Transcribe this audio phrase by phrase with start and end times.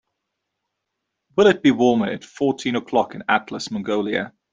[1.35, 4.33] Will it be warmer at fourteen o'clock in Atlas Mongolia